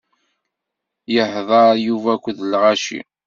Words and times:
Ihḍeṛ 1.17 1.69
Yuba 1.85 2.11
akked 2.15 2.37
lɣaci. 2.45 2.99